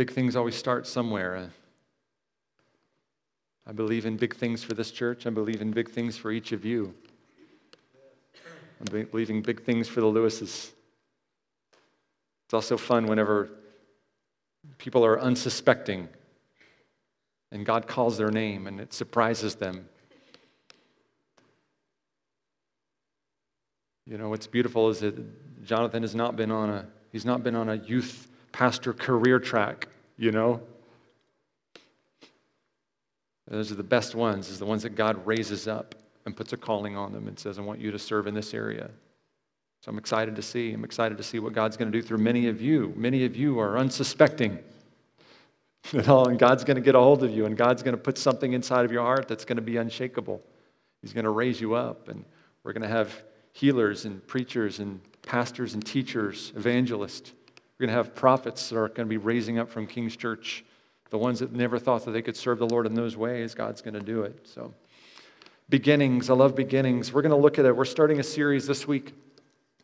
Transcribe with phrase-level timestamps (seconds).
[0.00, 1.50] Big things always start somewhere.
[3.66, 5.26] I believe in big things for this church.
[5.26, 6.94] I believe in big things for each of you.
[8.80, 10.70] I'm believing big things for the Lewises.
[12.46, 13.50] It's also fun whenever
[14.78, 16.08] people are unsuspecting
[17.52, 19.86] and God calls their name and it surprises them.
[24.06, 27.54] You know, what's beautiful is that Jonathan has not been on a he's not been
[27.54, 29.88] on a youth pastor career track,
[30.20, 30.60] you know.
[33.48, 36.56] Those are the best ones, is the ones that God raises up and puts a
[36.56, 38.90] calling on them and says, I want you to serve in this area.
[39.80, 40.72] So I'm excited to see.
[40.72, 42.92] I'm excited to see what God's going to do through many of you.
[42.96, 44.58] Many of you are unsuspecting.
[45.92, 48.00] You all, and God's going to get a hold of you, and God's going to
[48.00, 50.42] put something inside of your heart that's going to be unshakable.
[51.00, 52.22] He's going to raise you up, and
[52.62, 53.22] we're going to have
[53.54, 57.32] healers and preachers and pastors and teachers, evangelists.
[57.80, 60.66] We're going to have prophets that are going to be raising up from King's Church.
[61.08, 63.80] The ones that never thought that they could serve the Lord in those ways, God's
[63.80, 64.46] going to do it.
[64.46, 64.74] So,
[65.70, 66.28] beginnings.
[66.28, 67.10] I love beginnings.
[67.10, 67.74] We're going to look at it.
[67.74, 69.14] We're starting a series this week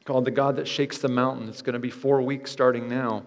[0.04, 1.48] called The God That Shakes the Mountain.
[1.48, 3.22] It's going to be four weeks starting now.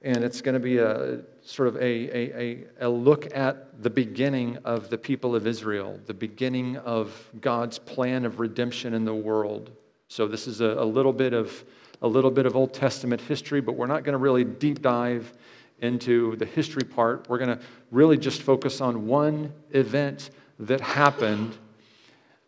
[0.00, 3.90] And it's going to be a sort of a, a, a, a, look at the
[3.90, 9.14] beginning of the people of Israel, the beginning of God's plan of redemption in the
[9.14, 9.72] world.
[10.08, 11.66] So this is a, a little bit of
[12.02, 15.32] a little bit of Old Testament history, but we're not going to really deep dive
[15.80, 17.28] into the history part.
[17.28, 21.56] We're going to really just focus on one event that happened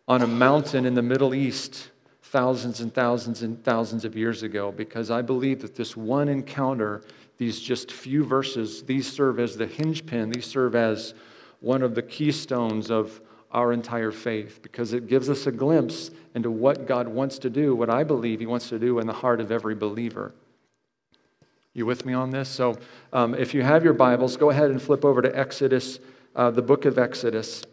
[0.07, 1.89] on a mountain in the Middle East
[2.21, 7.01] thousands and thousands and thousands of years ago because I believe that this one encounter,
[7.37, 11.13] these just few verses, these serve as the hinge pin, these serve as
[11.59, 16.49] one of the keystones of our entire faith because it gives us a glimpse into
[16.49, 19.41] what God wants to do, what I believe He wants to do in the heart
[19.41, 20.33] of every believer.
[21.73, 22.49] You with me on this?
[22.49, 22.77] So,
[23.13, 25.99] um, if you have your Bibles, go ahead and flip over to Exodus,
[26.35, 27.63] uh, the book of Exodus.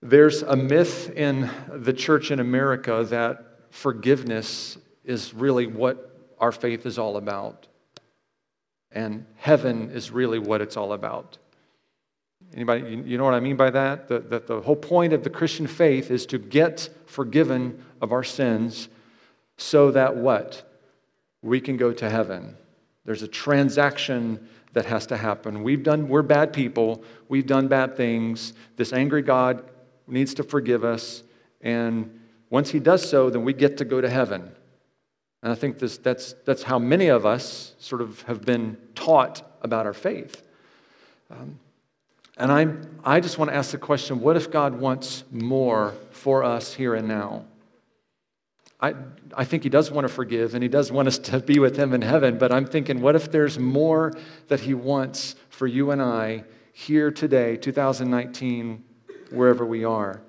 [0.00, 6.86] There's a myth in the church in America that forgiveness is really what our faith
[6.86, 7.66] is all about.
[8.92, 11.38] And heaven is really what it's all about.
[12.54, 14.08] Anybody, you know what I mean by that?
[14.08, 18.24] That, that the whole point of the Christian faith is to get forgiven of our
[18.24, 18.88] sins
[19.56, 20.64] so that what?
[21.42, 22.56] We can go to heaven.
[23.04, 25.62] There's a transaction that has to happen.
[25.62, 27.02] We've done, we're bad people.
[27.28, 28.52] We've done bad things.
[28.76, 29.64] This angry God
[30.06, 31.22] needs to forgive us.
[31.60, 32.20] And
[32.50, 34.50] once he does so, then we get to go to heaven.
[35.42, 39.42] And I think this, that's, that's how many of us sort of have been taught
[39.62, 40.42] about our faith.
[41.30, 41.58] Um,
[42.38, 42.66] and i
[43.04, 46.94] I just want to ask the question what if God wants more for us here
[46.94, 47.44] and now?
[48.80, 48.94] I,
[49.34, 51.76] I think He does want to forgive and He does want us to be with
[51.76, 54.12] Him in heaven, but I'm thinking, what if there's more
[54.48, 58.84] that He wants for you and I here today, 2019,
[59.30, 60.20] wherever we are.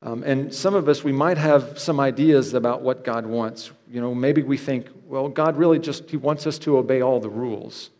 [0.00, 3.70] Um, and some of us, we might have some ideas about what God wants.
[3.90, 7.20] You know, maybe we think, well, God really just, He wants us to obey all
[7.20, 7.90] the rules.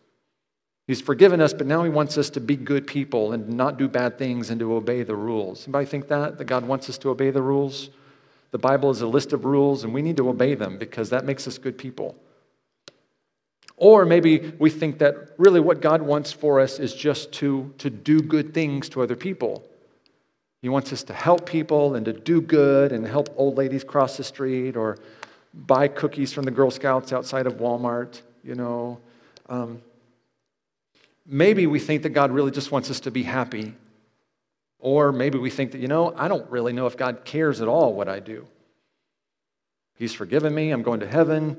[0.89, 3.87] He's forgiven us, but now He wants us to be good people and not do
[3.87, 5.67] bad things and to obey the rules.
[5.67, 6.39] Anybody think that?
[6.39, 7.91] That God wants us to obey the rules?
[8.49, 11.25] The Bible is a list of rules, and we need to obey them because that
[11.25, 12.15] makes us good people.
[13.77, 17.91] Or maybe we think that really what God wants for us is just to, to
[17.91, 19.63] do good things to other people.
[20.63, 24.17] He wants us to help people and to do good and help old ladies cross
[24.17, 24.97] the street or
[25.53, 28.97] buy cookies from the Girl Scouts outside of Walmart, you know.
[29.49, 29.83] Um,
[31.29, 33.75] maybe we think that God really just wants us to be happy.
[34.79, 37.67] Or maybe we think that, you know, I don't really know if God cares at
[37.67, 38.47] all what I do.
[39.95, 41.57] He's forgiven me, I'm going to heaven.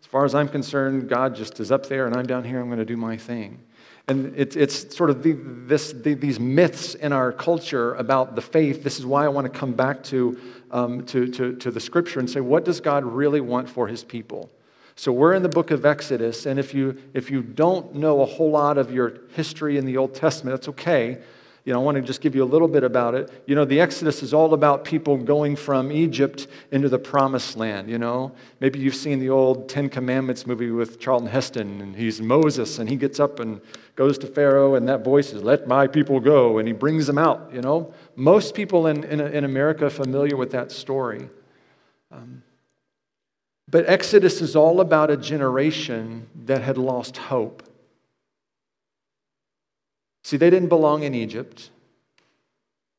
[0.00, 2.66] As far as I'm concerned, God just is up there and I'm down here, I'm
[2.66, 3.60] going to do my thing.
[4.08, 8.42] And it, it's sort of the, this, the, these myths in our culture about the
[8.42, 8.82] faith.
[8.82, 10.38] This is why I want to come back to,
[10.70, 14.02] um, to, to, to the scripture and say, what does God really want for his
[14.02, 14.50] people?
[14.94, 18.26] So we're in the book of Exodus, and if you, if you don't know a
[18.26, 21.18] whole lot of your history in the Old Testament, that's okay.
[21.64, 23.30] You know, I want to just give you a little bit about it.
[23.46, 27.88] You know, the Exodus is all about people going from Egypt into the promised land,
[27.88, 28.32] you know.
[28.58, 32.88] Maybe you've seen the old Ten Commandments movie with Charlton Heston, and he's Moses, and
[32.88, 33.60] he gets up and
[33.94, 37.18] goes to Pharaoh, and that voice is, Let my people go, and he brings them
[37.18, 37.94] out, you know.
[38.16, 41.28] Most people in, in, in America are familiar with that story.
[42.10, 42.42] Um,
[43.68, 47.62] but Exodus is all about a generation that had lost hope.
[50.24, 51.70] See, they didn't belong in Egypt.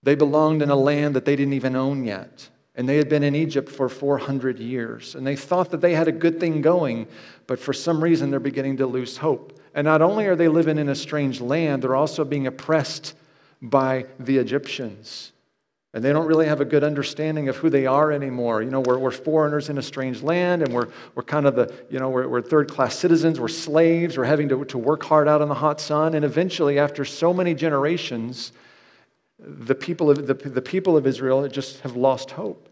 [0.03, 2.49] They belonged in a land that they didn't even own yet.
[2.75, 5.15] And they had been in Egypt for 400 years.
[5.15, 7.07] And they thought that they had a good thing going,
[7.45, 9.59] but for some reason they're beginning to lose hope.
[9.75, 13.13] And not only are they living in a strange land, they're also being oppressed
[13.61, 15.32] by the Egyptians.
[15.95, 18.63] And they don't really have a good understanding of who they are anymore.
[18.63, 21.71] You know, we're, we're foreigners in a strange land, and we're, we're kind of the,
[21.89, 25.27] you know, we're, we're third class citizens, we're slaves, we're having to, to work hard
[25.27, 26.15] out in the hot sun.
[26.15, 28.53] And eventually, after so many generations,
[29.37, 32.69] the people of, the, the people of Israel just have lost hope.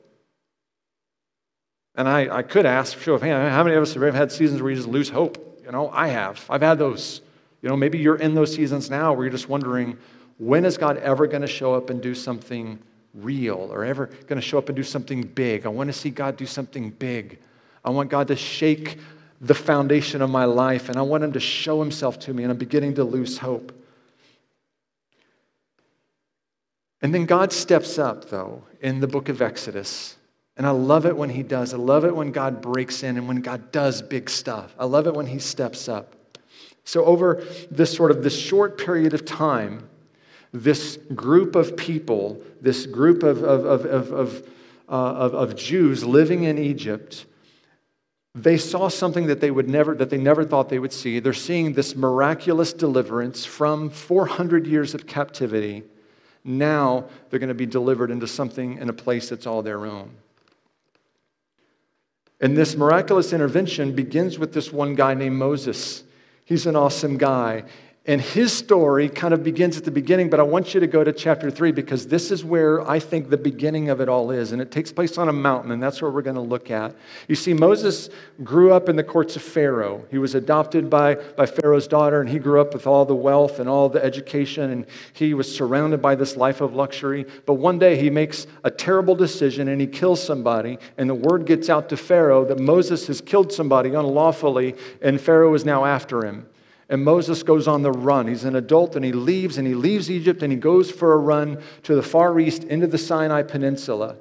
[1.94, 4.64] And I, I could ask, show of hands, how many of us have had seasons
[4.64, 5.62] where you just lose hope?
[5.64, 6.44] You know, I have.
[6.50, 7.22] I've had those.
[7.62, 10.00] You know, maybe you're in those seasons now where you're just wondering,
[10.40, 12.80] when is God ever going to show up and do something
[13.14, 15.66] real or ever going to show up and do something big?
[15.66, 17.40] I want to see God do something big.
[17.84, 18.98] I want God to shake
[19.40, 22.52] the foundation of my life and I want Him to show Himself to me, and
[22.52, 23.74] I'm beginning to lose hope.
[27.02, 30.18] And then God steps up, though, in the book of Exodus.
[30.56, 31.74] And I love it when He does.
[31.74, 34.76] I love it when God breaks in and when God does big stuff.
[34.78, 36.16] I love it when He steps up.
[36.84, 39.90] So, over this sort of this short period of time,
[40.52, 44.50] this group of people, this group of, of, of, of,
[44.90, 47.26] uh, of, of Jews living in Egypt,
[48.36, 51.34] they saw something that they would never that they never thought they would see they're
[51.34, 55.84] seeing this miraculous deliverance from 400 years of captivity
[56.46, 60.16] now they're going to be delivered into something in a place that's all their own
[62.42, 66.04] and this miraculous intervention begins with this one guy named Moses.
[66.44, 67.66] He's an awesome guy.
[68.08, 71.04] And his story kind of begins at the beginning, but I want you to go
[71.04, 74.54] to chapter 3 because this is where I think the beginning of it all is.
[74.54, 76.96] And it takes place on a mountain, and that's what we're going to look at.
[77.28, 78.10] You see, Moses
[78.44, 80.04] grew up in the courts of Pharaoh.
[80.10, 83.60] He was adopted by, by Pharaoh's daughter, and he grew up with all the wealth
[83.60, 87.28] and all the education, and he was surrounded by this life of luxury.
[87.46, 91.46] But one day he makes a terrible decision and he kills somebody, and the word
[91.46, 96.26] gets out to Pharaoh that Moses has killed somebody unlawfully, and Pharaoh is now after
[96.26, 96.48] him.
[96.92, 98.28] And Moses goes on the run.
[98.28, 101.18] He's an adult and he leaves and he leaves Egypt and he goes for a
[101.18, 104.18] run to the far east into the Sinai Peninsula.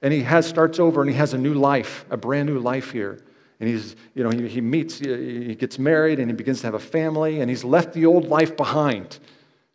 [0.00, 2.90] And he has, starts over and he has a new life, a brand new life
[2.90, 3.22] here.
[3.60, 6.74] And he's, you know, he, he meets, he gets married and he begins to have
[6.74, 9.18] a family and he's left the old life behind.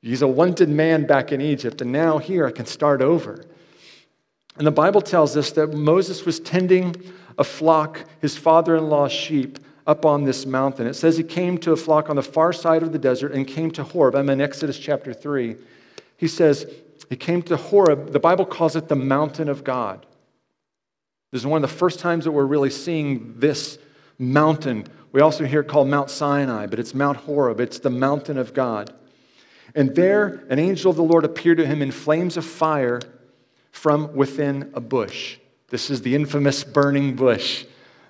[0.02, 3.46] He's a wanted man back in Egypt and now here I can start over.
[4.58, 6.96] And the Bible tells us that Moses was tending
[7.38, 10.88] a flock, his father in law's sheep, up on this mountain.
[10.88, 13.48] It says he came to a flock on the far side of the desert and
[13.48, 14.16] came to Horeb.
[14.16, 15.56] I'm in Exodus chapter 3.
[16.18, 16.72] He says
[17.10, 18.12] he came to Horeb.
[18.12, 20.06] The Bible calls it the mountain of God.
[21.32, 23.78] This is one of the first times that we're really seeing this
[24.20, 24.88] mountain.
[25.12, 27.60] We also hear it called Mount Sinai, but it's Mount Horeb.
[27.60, 28.94] It's the mountain of God.
[29.74, 33.00] And there, an angel of the Lord appeared to him in flames of fire
[33.72, 35.38] from within a bush.
[35.70, 37.66] This is the infamous burning bush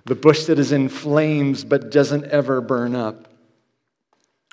[0.05, 3.27] the bush that is in flames but doesn't ever burn up.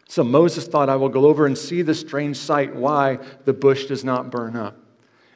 [0.09, 3.87] So Moses thought, I will go over and see the strange sight, why the bush
[3.87, 4.77] does not burn up.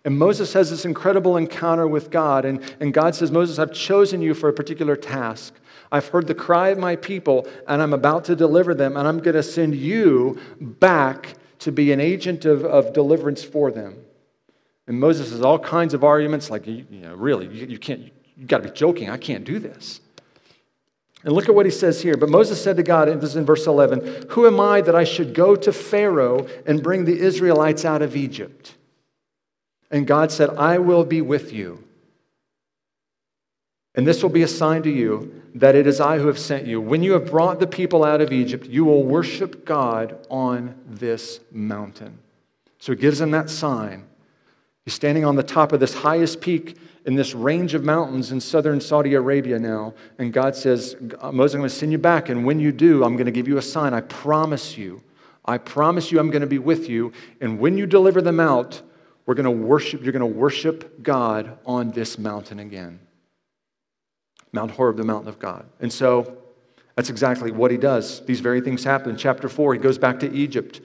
[0.05, 4.21] And Moses has this incredible encounter with God, and, and God says, Moses, I've chosen
[4.21, 5.55] you for a particular task.
[5.93, 9.19] I've heard the cry of my people, and I'm about to deliver them, and I'm
[9.19, 13.97] going to send you back to be an agent of, of deliverance for them.
[14.89, 18.11] And Moses has all kinds of arguments, like, you, you know, really, you, you can't,
[18.37, 19.09] you got to be joking.
[19.09, 20.01] I can't do this.
[21.25, 22.17] And look at what he says here.
[22.17, 24.97] But Moses said to God, and this is in verse 11, Who am I that
[24.97, 28.75] I should go to Pharaoh and bring the Israelites out of Egypt?
[29.91, 31.85] And God said, I will be with you.
[33.95, 36.67] And this will be a sign to you that it is I who have sent
[36.67, 36.81] you.
[36.81, 41.41] When you have brought the people out of Egypt, you will worship God on this
[41.51, 42.19] mountain.
[42.79, 44.07] So he gives them that sign.
[44.85, 48.41] He's standing on the top of this highest peak in this range of mountains in
[48.41, 49.95] southern Saudi Arabia now.
[50.19, 52.29] And God says, Moses, I'm going to send you back.
[52.29, 53.95] And when you do, I'm going to give you a sign.
[53.95, 55.03] I promise you.
[55.45, 57.13] I promise you I'm going to be with you.
[57.41, 58.83] And when you deliver them out,
[59.27, 63.01] we're going to worship, you're going to worship God on this mountain again.
[64.53, 65.65] Mount Horeb, the mountain of God.
[65.81, 66.39] And so
[66.97, 68.25] that's exactly what he does.
[68.27, 69.11] These very things happen.
[69.11, 70.81] In chapter 4, he goes back to Egypt.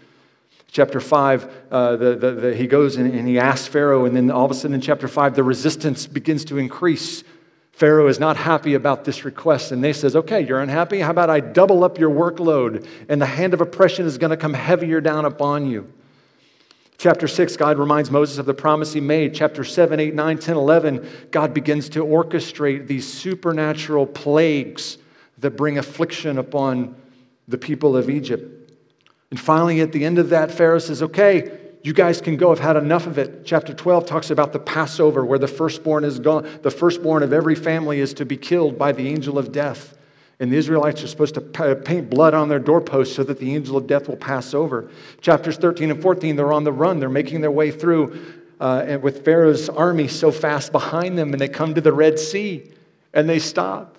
[0.69, 4.29] Chapter 5, uh, the, the, the, he goes and, and he asks Pharaoh, and then
[4.29, 7.23] all of a sudden in chapter 5, the resistance begins to increase.
[7.71, 10.99] Pharaoh is not happy about this request, and they says, Okay, you're unhappy?
[10.99, 14.37] How about I double up your workload, and the hand of oppression is going to
[14.37, 15.91] come heavier down upon you?
[16.97, 19.35] Chapter 6, God reminds Moses of the promise he made.
[19.35, 24.97] Chapter 7, 8, 9, 10, 11, God begins to orchestrate these supernatural plagues
[25.37, 26.95] that bring affliction upon
[27.47, 28.56] the people of Egypt.
[29.29, 32.51] And finally, at the end of that, Pharaoh says, Okay, you guys can go.
[32.51, 33.45] I've had enough of it.
[33.45, 36.47] Chapter 12 talks about the Passover, where the firstborn is gone.
[36.61, 39.97] The firstborn of every family is to be killed by the angel of death.
[40.39, 43.75] And the Israelites are supposed to paint blood on their doorposts so that the angel
[43.75, 44.91] of death will pass over.
[45.19, 46.99] Chapters 13 and 14, they're on the run.
[46.99, 48.19] They're making their way through
[48.59, 52.19] uh, and with Pharaoh's army so fast behind them, and they come to the Red
[52.19, 52.71] Sea
[53.13, 53.96] and they stop.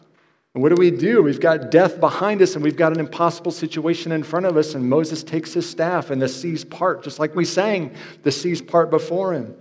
[0.58, 1.22] And what do we do?
[1.22, 4.74] We've got death behind us and we've got an impossible situation in front of us.
[4.74, 8.60] And Moses takes his staff and the seas part, just like we sang, the seas
[8.60, 9.54] part before him.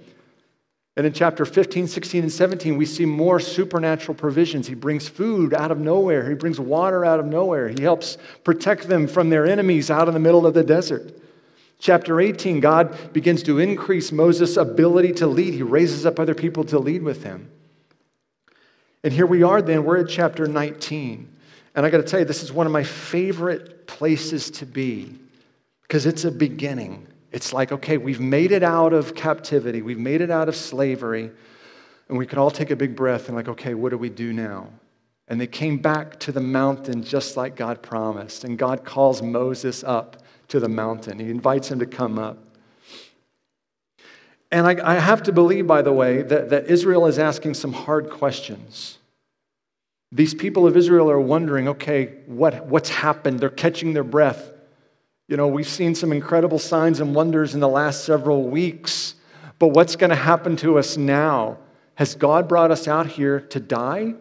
[0.95, 4.65] And in chapter 15, 16, and 17, we see more supernatural provisions.
[4.65, 8.87] He brings food out of nowhere, he brings water out of nowhere, he helps protect
[8.87, 11.13] them from their enemies out in the middle of the desert.
[11.77, 15.53] Chapter 18, God begins to increase Moses' ability to lead.
[15.53, 17.51] He raises up other people to lead with him.
[19.07, 21.33] And here we are then, we're at chapter 19.
[21.75, 25.15] And I got to tell you, this is one of my favorite places to be
[25.83, 27.07] because it's a beginning.
[27.31, 31.31] It's like, okay, we've made it out of captivity, we've made it out of slavery,
[32.09, 34.33] and we can all take a big breath and, like, okay, what do we do
[34.33, 34.67] now?
[35.29, 38.43] And they came back to the mountain just like God promised.
[38.43, 41.17] And God calls Moses up to the mountain.
[41.17, 42.39] He invites him to come up.
[44.51, 47.73] And I, I, have to believe, by the way, that, that Israel is asking some
[47.73, 48.97] hard questions.
[50.11, 53.39] These people of Israel are wondering okay, what, what's happened?
[53.39, 54.51] They're catching their breath.
[55.27, 59.15] You know, we've seen some incredible signs and wonders in the last several weeks,
[59.59, 61.57] but what's going to happen to us now?
[61.95, 64.13] Has God brought us out here to die?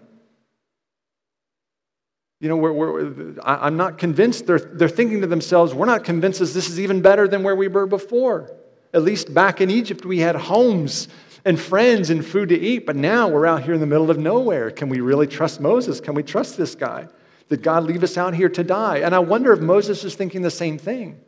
[2.41, 4.47] You know, we're, we're, I'm not convinced.
[4.47, 7.69] They're, they're thinking to themselves, we're not convinced this is even better than where we
[7.69, 8.51] were before.
[8.97, 11.09] At least back in Egypt, we had homes
[11.45, 14.19] and friends and food to eat, but now we're out here in the middle of
[14.19, 14.71] nowhere.
[14.71, 16.01] Can we really trust Moses?
[16.01, 17.07] Can we trust this guy?
[17.51, 19.01] Did God leave us out here to die?
[19.01, 21.21] And I wonder if Moses is thinking the same thing.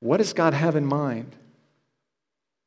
[0.00, 1.34] What does God have in mind?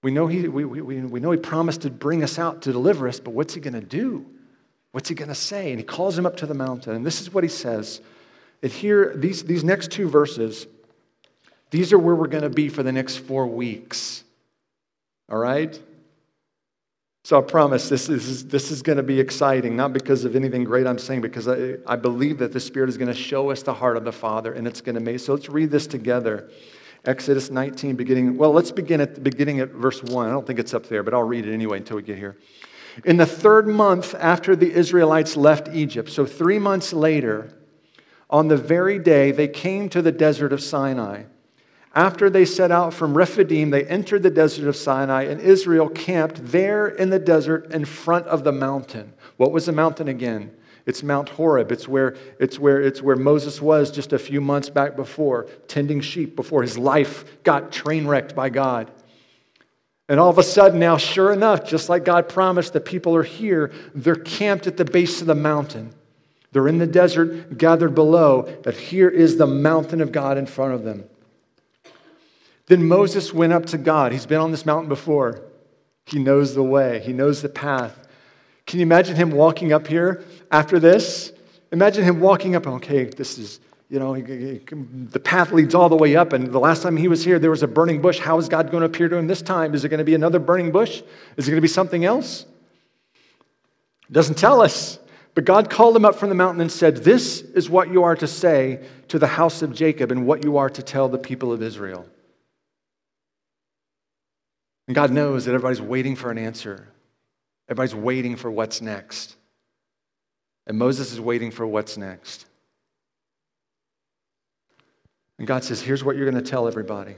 [0.02, 3.08] We know he, we, we, we know he promised to bring us out to deliver
[3.08, 4.26] us, but what's he going to do?
[4.92, 5.70] What's he going to say?
[5.70, 6.96] And he calls him up to the mountain.
[6.96, 8.02] And this is what he says.
[8.64, 10.66] And here, these, these next two verses,
[11.70, 14.24] these are where we're going to be for the next four weeks.
[15.30, 15.80] All right?
[17.24, 20.64] So I promise this is, this is going to be exciting, not because of anything
[20.64, 23.62] great I'm saying, because I, I believe that the Spirit is going to show us
[23.62, 25.20] the heart of the Father and it's going to make.
[25.20, 26.50] So let's read this together.
[27.06, 30.28] Exodus 19, beginning, well, let's begin at beginning at verse 1.
[30.28, 32.38] I don't think it's up there, but I'll read it anyway until we get here.
[33.06, 37.54] In the third month after the Israelites left Egypt, so three months later,
[38.30, 41.24] on the very day they came to the desert of Sinai.
[42.00, 46.40] After they set out from Rephidim, they entered the desert of Sinai, and Israel camped
[46.46, 49.12] there in the desert in front of the mountain.
[49.36, 50.56] What was the mountain again?
[50.86, 51.74] It's Mount Horeb.
[51.74, 56.00] It's where, it's, where, it's where Moses was just a few months back before, tending
[56.00, 58.90] sheep before his life got train wrecked by God.
[60.08, 63.24] And all of a sudden, now, sure enough, just like God promised, the people are
[63.24, 63.74] here.
[63.94, 65.94] They're camped at the base of the mountain.
[66.54, 70.74] They're in the desert, gathered below, but here is the mountain of God in front
[70.74, 71.04] of them.
[72.70, 74.12] Then Moses went up to God.
[74.12, 75.42] He's been on this mountain before.
[76.06, 78.08] He knows the way, he knows the path.
[78.66, 81.34] Can you imagine him walking up here after this?
[81.72, 83.60] Imagine him walking up, okay, this is,
[83.90, 86.34] you know, the path leads all the way up.
[86.34, 88.20] And the last time he was here, there was a burning bush.
[88.20, 89.74] How is God going to appear to him this time?
[89.74, 91.02] Is it going to be another burning bush?
[91.38, 92.46] Is it going to be something else?
[94.08, 95.00] It doesn't tell us.
[95.34, 98.16] But God called him up from the mountain and said, This is what you are
[98.16, 101.52] to say to the house of Jacob and what you are to tell the people
[101.52, 102.06] of Israel.
[104.90, 106.88] And God knows that everybody's waiting for an answer.
[107.70, 109.36] Everybody's waiting for what's next.
[110.66, 112.48] And Moses is waiting for what's next.
[115.38, 117.18] And God says, Here's what you're going to tell everybody.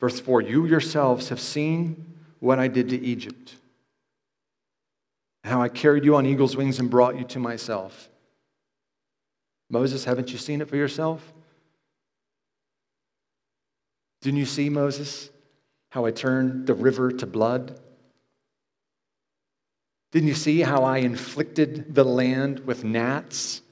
[0.00, 2.04] Verse 4 You yourselves have seen
[2.40, 3.54] what I did to Egypt,
[5.44, 8.08] how I carried you on eagle's wings and brought you to myself.
[9.70, 11.32] Moses, haven't you seen it for yourself?
[14.22, 15.30] Didn't you see, Moses?
[15.94, 17.78] How I turned the river to blood?
[20.10, 23.62] Didn't you see how I inflicted the land with gnats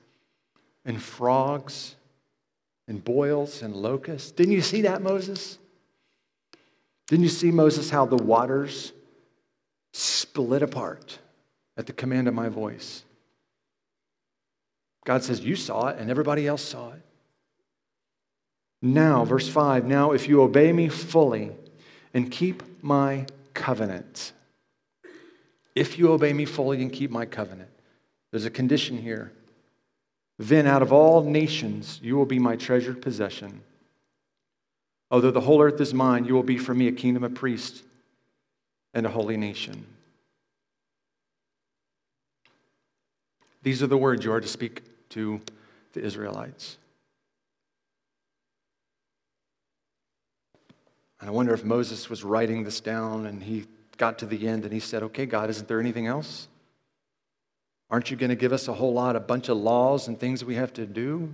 [0.85, 1.97] and frogs
[2.87, 4.31] and boils and locusts?
[4.31, 5.59] Didn't you see that, Moses?
[7.09, 8.93] Didn't you see, Moses, how the waters
[9.93, 11.19] split apart
[11.77, 13.03] at the command of my voice?
[15.05, 17.03] God says, You saw it, and everybody else saw it.
[18.81, 21.51] Now, verse 5 now, if you obey me fully,
[22.15, 24.33] and keep my covenant.
[25.75, 27.71] If you obey me fully and keep my covenant,
[28.31, 29.33] there's a condition here.
[30.39, 33.63] Then out of all nations you will be my treasured possession.
[35.11, 37.83] Although the whole earth is mine, you will be for me a kingdom of priests
[38.95, 39.87] and a holy nation.
[43.63, 45.41] These are the words you are to speak to
[45.93, 46.79] the Israelites.
[51.23, 54.65] And I wonder if Moses was writing this down and he got to the end
[54.65, 56.49] and he said, Okay, God, isn't there anything else?
[57.91, 60.45] Aren't you going to give us a whole lot, a bunch of laws and things
[60.45, 61.33] we have to do?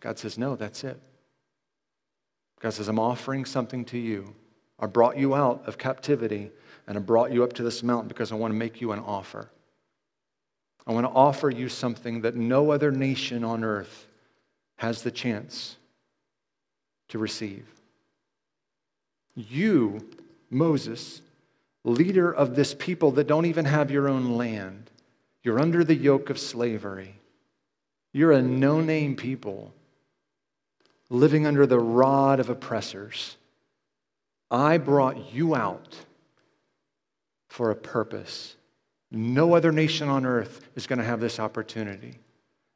[0.00, 1.00] God says, No, that's it.
[2.60, 4.34] God says, I'm offering something to you.
[4.78, 6.50] I brought you out of captivity
[6.86, 8.98] and I brought you up to this mountain because I want to make you an
[8.98, 9.50] offer.
[10.86, 14.08] I want to offer you something that no other nation on earth
[14.76, 15.78] has the chance
[17.10, 17.66] to receive.
[19.36, 20.08] You,
[20.50, 21.22] Moses,
[21.84, 24.90] leader of this people that don't even have your own land,
[25.42, 27.14] you're under the yoke of slavery.
[28.12, 29.72] You're a no name people
[31.08, 33.36] living under the rod of oppressors.
[34.50, 35.96] I brought you out
[37.48, 38.56] for a purpose.
[39.10, 42.18] No other nation on earth is going to have this opportunity.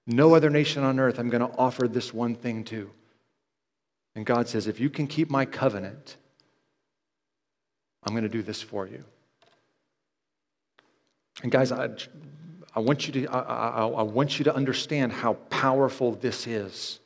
[0.07, 2.91] No other nation on earth I'm going to offer this one thing to.
[4.15, 6.17] And God says, if you can keep my covenant,
[8.05, 9.05] I'm going to do this for you.
[11.43, 11.89] And guys, I,
[12.75, 17.01] I, want, you to, I, I, I want you to understand how powerful this is.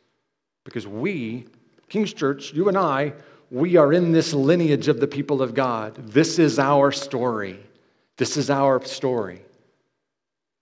[0.65, 1.47] Because we,
[1.89, 3.15] King's Church, you and I,
[3.51, 5.95] we are in this lineage of the people of God.
[5.95, 7.59] This is our story.
[8.19, 9.41] This is our story.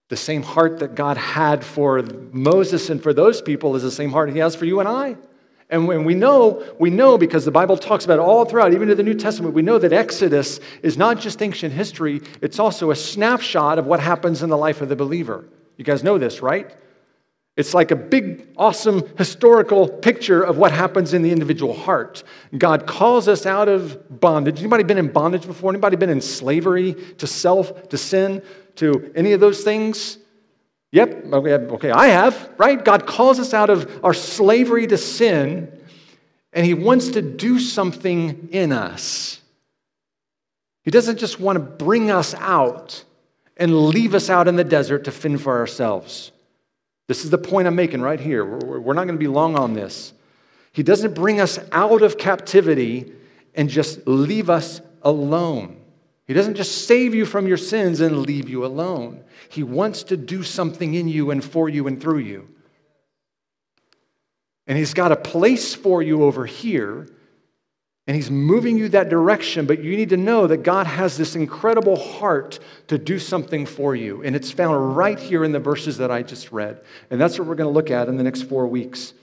[0.09, 2.01] The same heart that God had for
[2.31, 5.17] Moses and for those people is the same heart he has for you and I.
[5.69, 8.89] And when we know, we know because the Bible talks about it all throughout, even
[8.89, 12.91] in the New Testament, we know that Exodus is not just ancient history, it's also
[12.91, 15.45] a snapshot of what happens in the life of the believer.
[15.75, 16.73] You guys know this, right?
[17.57, 22.23] It's like a big, awesome historical picture of what happens in the individual heart.
[22.55, 24.59] God calls us out of bondage.
[24.59, 25.71] Anybody been in bondage before?
[25.71, 28.43] Anybody been in slavery to self, to sin,
[28.75, 30.19] to any of those things?
[30.91, 32.83] Yep, okay, I have, right?
[32.83, 35.71] God calls us out of our slavery to sin,
[36.53, 39.41] and He wants to do something in us.
[40.83, 43.03] He doesn't just want to bring us out
[43.57, 46.31] and leave us out in the desert to fend for ourselves.
[47.07, 48.45] This is the point I'm making right here.
[48.45, 50.13] We're not going to be long on this.
[50.71, 53.11] He doesn't bring us out of captivity
[53.55, 55.81] and just leave us alone.
[56.27, 59.23] He doesn't just save you from your sins and leave you alone.
[59.49, 62.49] He wants to do something in you and for you and through you.
[64.67, 67.07] And He's got a place for you over here,
[68.05, 71.37] and He's moving you that direction, but you need to know that God has this
[71.37, 74.21] incredible heart to do something for you.
[74.21, 76.81] And it's found right here in the verses that I just read.
[77.09, 79.13] And that's what we're going to look at in the next four weeks.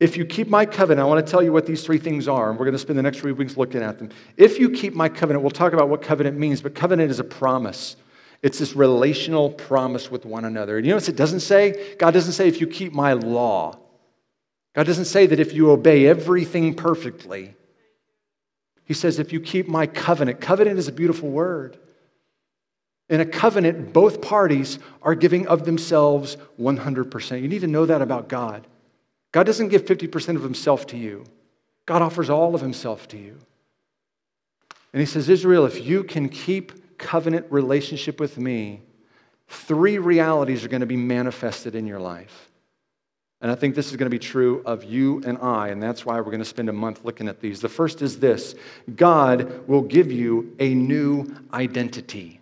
[0.00, 2.50] If you keep my covenant, I want to tell you what these three things are,
[2.50, 4.10] and we're going to spend the next three weeks looking at them.
[4.36, 7.24] If you keep my covenant, we'll talk about what covenant means, but covenant is a
[7.24, 7.96] promise.
[8.42, 10.76] It's this relational promise with one another.
[10.76, 11.96] And you what it doesn't say?
[11.98, 13.78] God doesn't say if you keep my law.
[14.74, 17.54] God doesn't say that if you obey everything perfectly.
[18.84, 20.40] He says if you keep my covenant.
[20.40, 21.78] Covenant is a beautiful word.
[23.08, 27.40] In a covenant, both parties are giving of themselves 100%.
[27.40, 28.66] You need to know that about God.
[29.34, 31.24] God doesn't give 50% of himself to you,
[31.86, 33.36] God offers all of himself to you.
[34.92, 38.80] And he says, Israel, if you can keep covenant relationship with me,
[39.48, 42.48] three realities are going to be manifested in your life.
[43.40, 46.06] And I think this is going to be true of you and I, and that's
[46.06, 47.60] why we're going to spend a month looking at these.
[47.60, 48.54] The first is this
[48.94, 52.40] God will give you a new identity.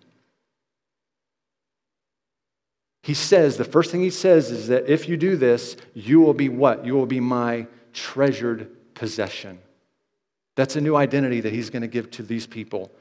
[3.02, 6.34] He says, the first thing he says is that if you do this, you will
[6.34, 6.86] be what?
[6.86, 9.58] You will be my treasured possession.
[10.54, 12.92] That's a new identity that he's going to give to these people.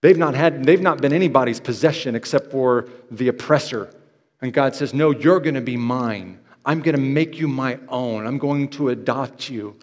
[0.00, 3.92] They've not, had, they've not been anybody's possession except for the oppressor.
[4.40, 6.40] And God says, No, you're going to be mine.
[6.64, 8.26] I'm going to make you my own.
[8.26, 9.76] I'm going to adopt you.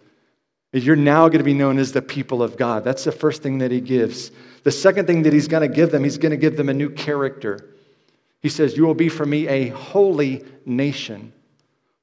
[0.72, 2.84] You're now going to be known as the people of God.
[2.84, 4.32] That's the first thing that he gives.
[4.64, 6.74] The second thing that he's going to give them, he's going to give them a
[6.74, 7.75] new character.
[8.46, 11.34] He says, You will be for me a holy nation.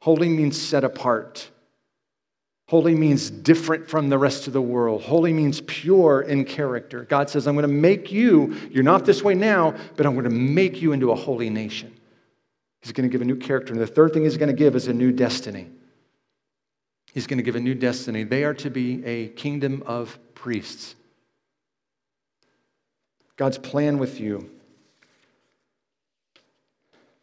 [0.01, 1.49] Holy means set apart.
[2.67, 5.03] Holy means different from the rest of the world.
[5.03, 7.05] Holy means pure in character.
[7.05, 10.25] God says, I'm going to make you, you're not this way now, but I'm going
[10.25, 11.95] to make you into a holy nation.
[12.81, 13.73] He's going to give a new character.
[13.73, 15.69] And the third thing he's going to give is a new destiny.
[17.15, 18.25] He's going to give a new destiny.
[18.25, 20.97] They are to be a kingdom of priests.
[23.37, 24.51] God's plan with you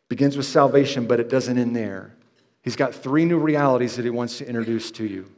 [0.09, 2.13] begins with salvation, but it doesn't end there.
[2.61, 5.31] He's got three new realities that he wants to introduce to you.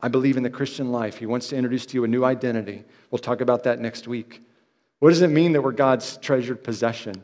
[0.00, 1.16] I believe in the Christian life.
[1.16, 2.84] He wants to introduce to you a new identity.
[3.10, 4.42] We'll talk about that next week.
[5.00, 7.22] What does it mean that we're God's treasured possession?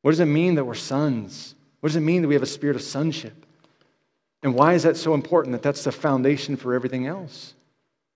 [0.00, 1.54] What does it mean that we're sons?
[1.80, 3.46] What does it mean that we have a spirit of sonship?
[4.42, 7.54] And why is that so important that that's the foundation for everything else?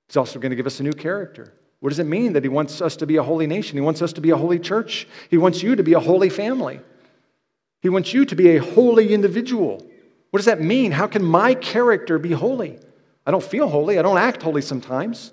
[0.09, 1.53] He's also going to give us a new character.
[1.81, 3.77] What does it mean that he wants us to be a holy nation?
[3.77, 5.07] He wants us to be a holy church.
[5.31, 6.81] He wants you to be a holy family.
[7.87, 9.81] He wants you to be a holy individual.
[10.33, 10.91] What does that mean?
[10.91, 12.81] How can my character be holy?
[13.25, 13.97] I don't feel holy.
[13.97, 15.33] I don't act holy sometimes.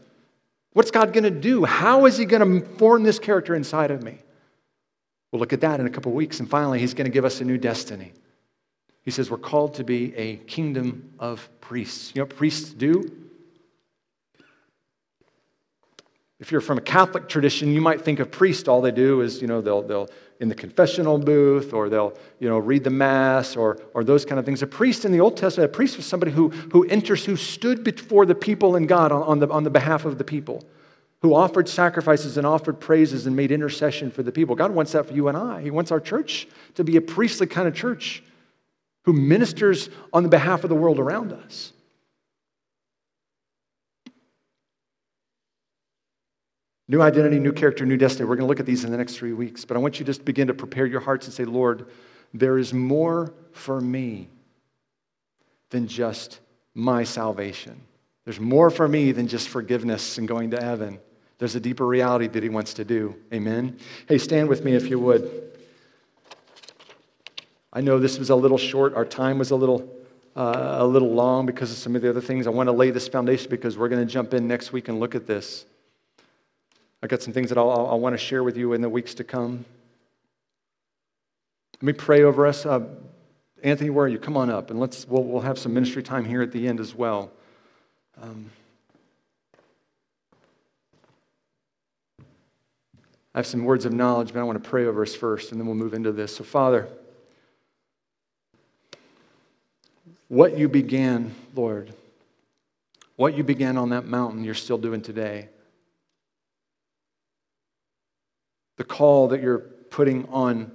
[0.74, 1.66] What's God going to do?
[1.66, 4.20] How is He going to form this character inside of me?
[5.32, 6.40] We'll look at that in a couple weeks.
[6.40, 8.14] And finally, He's going to give us a new destiny.
[9.02, 12.12] He says we're called to be a kingdom of priests.
[12.14, 13.12] You know what priests do?
[16.40, 19.42] If you're from a Catholic tradition, you might think of priests, all they do is,
[19.42, 20.08] you know, they'll, they'll
[20.44, 24.38] in the confessional booth or they'll, you know, read the mass or, or those kind
[24.38, 24.62] of things.
[24.62, 27.82] A priest in the Old Testament, a priest was somebody who, who enters, who stood
[27.82, 30.62] before the people and God on, on, the, on the behalf of the people,
[31.22, 34.54] who offered sacrifices and offered praises and made intercession for the people.
[34.54, 35.62] God wants that for you and I.
[35.62, 38.22] He wants our church to be a priestly kind of church
[39.06, 41.72] who ministers on the behalf of the world around us.
[46.88, 48.28] New identity, new character, new destiny.
[48.28, 49.64] We're going to look at these in the next three weeks.
[49.64, 51.88] But I want you to just begin to prepare your hearts and say, Lord,
[52.34, 54.28] there is more for me
[55.70, 56.40] than just
[56.74, 57.80] my salvation.
[58.26, 61.00] There's more for me than just forgiveness and going to heaven.
[61.38, 63.16] There's a deeper reality that He wants to do.
[63.34, 63.78] Amen.
[64.08, 65.52] Hey, stand with me if you would.
[67.72, 68.94] I know this was a little short.
[68.94, 69.90] Our time was a little,
[70.36, 72.46] uh, a little long because of some of the other things.
[72.46, 75.00] I want to lay this foundation because we're going to jump in next week and
[75.00, 75.66] look at this.
[77.04, 79.14] I got some things that I'll, I'll want to share with you in the weeks
[79.16, 79.66] to come.
[81.82, 82.66] Let me pray over us.
[82.66, 82.80] Uh,
[83.62, 84.18] Anthony, where are you?
[84.18, 86.80] Come on up, and let's we'll, we'll have some ministry time here at the end
[86.80, 87.30] as well.
[88.22, 88.50] Um,
[93.36, 95.60] I have some words of knowledge, but I want to pray over us first, and
[95.60, 96.34] then we'll move into this.
[96.38, 96.88] So, Father,
[100.30, 101.94] what you began, Lord,
[103.18, 105.50] what you began on that mountain, you're still doing today.
[108.84, 110.70] The call that you're putting on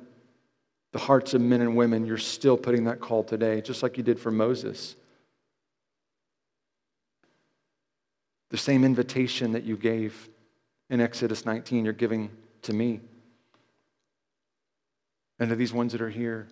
[0.93, 4.03] the hearts of men and women, you're still putting that call today, just like you
[4.03, 4.97] did for Moses.
[8.49, 10.31] The same invitation that you gave
[10.89, 12.31] in Exodus 19, you're giving
[12.63, 13.03] to me
[15.39, 16.49] and to these ones that are here.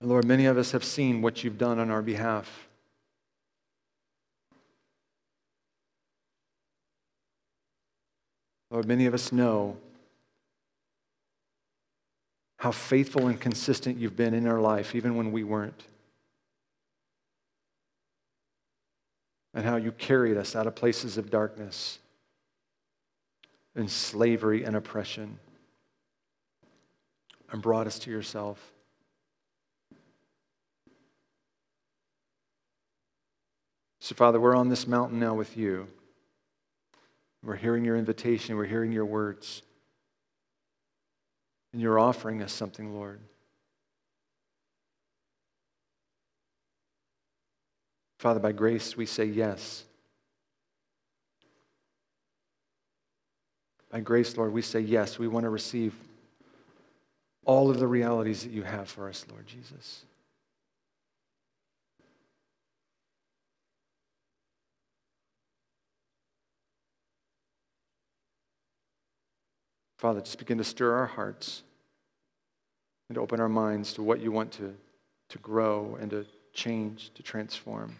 [0.00, 2.63] Lord, many of us have seen what you've done on our behalf.
[8.74, 9.76] Lord, many of us know
[12.56, 15.84] how faithful and consistent you've been in our life, even when we weren't.
[19.54, 22.00] And how you carried us out of places of darkness
[23.76, 25.38] and slavery and oppression
[27.52, 28.72] and brought us to yourself.
[34.00, 35.86] So, Father, we're on this mountain now with you.
[37.44, 39.62] We're hearing your invitation, we're hearing your words.
[41.72, 43.20] And you're offering us something, Lord.
[48.18, 49.84] Father, by grace, we say yes.
[53.90, 55.18] By grace, Lord, we say yes.
[55.18, 55.94] We want to receive
[57.44, 60.04] all of the realities that you have for us, Lord Jesus.
[69.98, 71.62] Father, just begin to stir our hearts
[73.08, 74.74] and to open our minds to what you want to,
[75.28, 77.96] to grow and to change, to transform.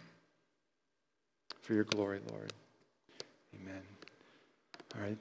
[1.61, 2.53] For your glory, Lord.
[3.59, 3.81] Amen.
[4.95, 5.17] All right.